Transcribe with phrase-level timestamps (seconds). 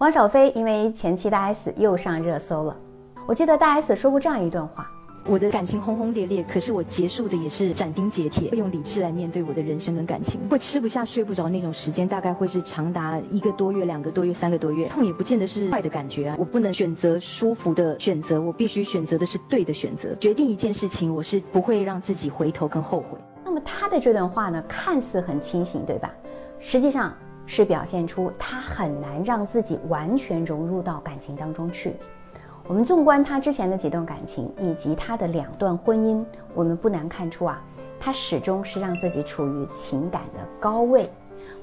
[0.00, 2.74] 汪小菲因为前妻大 S 又上热搜了。
[3.26, 4.90] 我记得大 S 说过这样一段话：
[5.26, 10.40] 我的感情轰轰烈烈，可是我结束的也是斩钉截铁，会用理智来面对我的人生跟感情。
[10.48, 14.88] 会吃不下、睡不着那种时间，大概会是长达一个多月、两个多月、三个多月。
[14.88, 20.14] 痛也不见得是坏的感觉啊，我不能选择舒服的选择，我必须选择的是对的选择。
[20.14, 23.18] 决定一件事情，我是不会让自己回头跟后悔。
[23.44, 26.10] 那么他的这段话呢，看似很清醒，对吧？
[26.58, 27.14] 实际上。
[27.52, 31.96] 是表现出他很难让自己完全融入到感情当中去。
[32.68, 37.60] 我们纵观他之前的几段感情以及他的两段婚姻，我们不难看出啊，
[37.98, 41.10] 他始终是让自己处于情感的高位，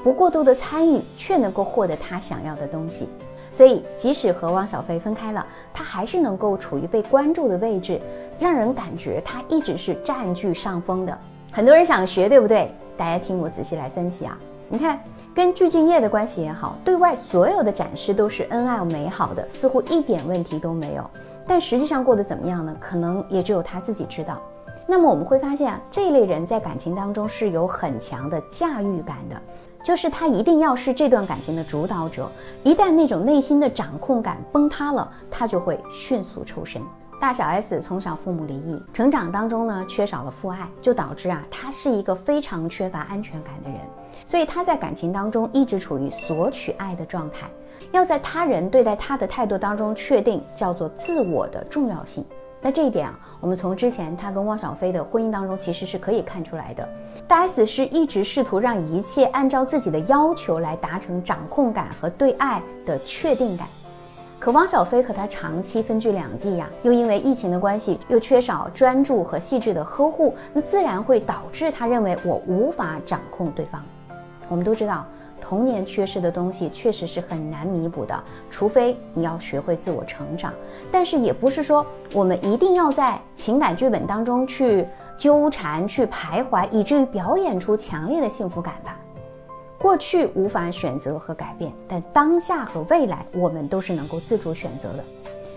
[0.04, 3.08] 不过度的参与，却能够获得他想要的东西。
[3.54, 8.02] 所以，即使和汪小菲分开了，他还是能够处于被关注的位置，
[8.38, 11.18] 让人感觉他一直是占据上风的。
[11.50, 12.70] 很多人想学，对不对？
[12.98, 15.00] 大家听我仔细来分析啊，你看。
[15.38, 21.08] 跟具俊晔的关系也好，对外所有的展示都是恩爱美好的，似乎一点问题都没有。
[21.46, 22.76] 但实际上过得怎么样呢？
[22.80, 24.42] 可能也只有他自己知道。
[24.88, 29.40] 那么我们会发现啊，这类人在感情当中是有很强的驾驭感的，
[29.84, 32.28] 就是他一定要是这段感情的主导者。
[32.64, 36.82] 一旦那种内心的掌控感崩塌了，他就会迅速抽身。
[37.20, 43.80] 大小 S 从小父母离异，成长当中呢缺少了父爱，就导致啊他是一个非常缺乏安全感的人，
[44.26, 47.48] 所以他在感情当中一直处于索取爱的状态，
[47.92, 52.24] 要在他人对待他的态度当中确定叫做自我的重要性。
[52.62, 56.88] 那这一点啊，我们从之前他跟汪小菲的婚姻当中其实是可以看出来的。
[57.28, 63.68] 大 S 是一直试图让一切按照自己的要求来达成掌控感和对爱的确定感。
[64.40, 73.84] 可汪小菲和他长期分居两地呀，又因为疫情的关系，又缺少专注和细致的呵护，那自然会导致他认为我无法掌控对方。
[74.48, 75.06] 我们都知道，
[75.42, 80.54] 童年缺失的东西确实是很难弥补的，除非你要学会自我成长。
[80.92, 88.96] 但是也不是说我们一定要在情感剧本当中去纠缠、去徘徊，以至于表演出强烈的幸福感吧。
[89.80, 95.04] 过去无法选择和改变，但当下和未来我们都是能够自主选择的。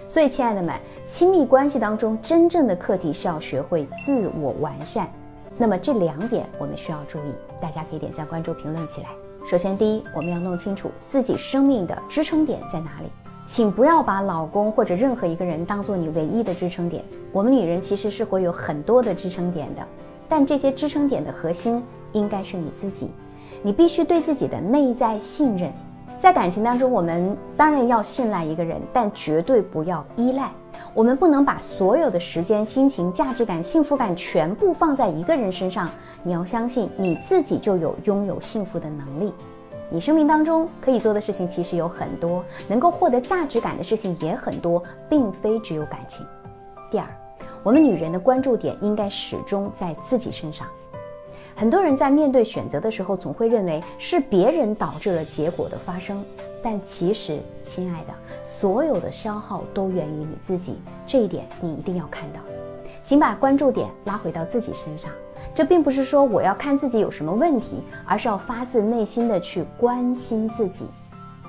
[0.09, 0.75] 所以，亲爱的们，
[1.07, 5.09] 亲密关系当中真正的课题是要学会自我完善。
[5.57, 9.09] 那么这两点我们需要注意，大家可以点赞、关注、评论起来。
[9.47, 13.07] 首先，第一，我们要弄清楚自己生命的支撑点在哪里。
[13.47, 17.03] 请不要把老公或者任何一个人当做你唯一的支撑点。
[17.33, 19.83] 我们女人其实是会有很多的支撑点的，
[20.29, 21.83] 但这些支撑点的核心
[22.13, 23.11] 应该是你自己。
[23.63, 25.71] 你必须对自己的内在信任，
[26.19, 30.51] 在感情当中，我们当然要信赖一个人，但绝对不要依赖。
[30.95, 35.91] 我们不能把所有的时间、心情、价值感、幸福感全部放在一个人身上。
[36.23, 39.33] 你要相信你自己就有拥有幸福的能力。
[39.91, 46.25] 你生命当中可以做的事情其实有很多，能够获得价值感的事情也很多，并非只有感情。
[46.91, 47.07] 第二，
[47.63, 50.67] 我们女人的关注点应该始终在自己身上。
[51.55, 56.25] 很多人在面对选择的时候，总会认为是别人导致了结果的发生，
[56.63, 62.41] 但其实，亲爱的，所有的消耗都源于你自己，这一点你一定要看到。
[63.03, 65.11] 请把关注点拉回到自己身上，
[65.55, 70.85] 这并不是说我要看自己有什么问题，而是要发自内心的去关心自己。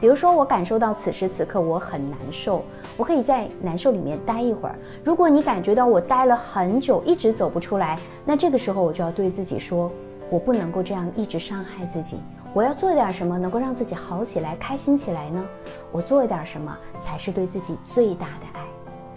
[0.01, 2.63] 比如说，我感受到此时此刻我很难受，
[2.97, 4.73] 我可以在难受里面待一会儿。
[5.03, 9.91] 如果你感觉到我待了很久，一直走不出来，那这个时候我就要对自己说，
[10.31, 12.17] 我不能够这样一直伤害自己。
[12.51, 15.45] 我要做点什么能够让自己好起来、开心起来呢？
[15.91, 18.62] 我做一点什么才是对自己最大的爱？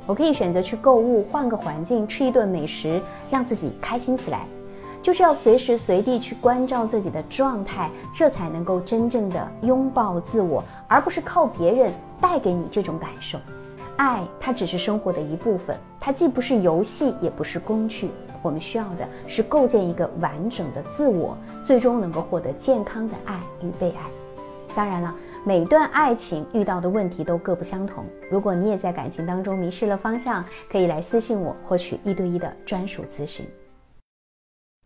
[0.06, 4.46] 我可以选择去购物，换个环境，吃一顿美食，让自己开心起来。
[5.04, 11.92] 就是要随时随地去关照自己的状态，这才能够真正的拥抱自我，而不是靠别人
[12.22, 13.38] 带给你这种感受。
[13.98, 18.08] 爱它只是生活的一部分，它既不是游戏，也不是工具。
[18.40, 24.06] 我们需要的是构建一个完整的自我，最终能够获得健康的爱与被爱。
[24.74, 25.14] 当然了，
[25.44, 28.02] 每段爱情遇到的问题都各不相同。
[28.30, 30.42] 如果你也在感情当中迷失了方向，
[30.72, 33.46] 可以来私信我，获取一对一的专属咨询。